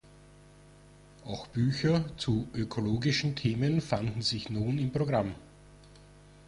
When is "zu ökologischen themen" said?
2.17-3.81